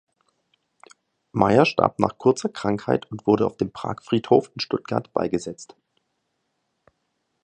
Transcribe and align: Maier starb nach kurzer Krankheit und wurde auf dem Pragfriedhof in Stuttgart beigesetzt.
Maier 1.31 1.63
starb 1.67 1.99
nach 1.99 2.17
kurzer 2.17 2.49
Krankheit 2.49 3.11
und 3.11 3.27
wurde 3.27 3.45
auf 3.45 3.57
dem 3.57 3.71
Pragfriedhof 3.71 4.49
in 4.55 4.59
Stuttgart 4.59 5.13
beigesetzt. 5.13 5.75